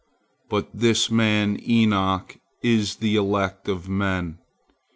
[0.49, 4.39] But this man Enoch is the elect of men.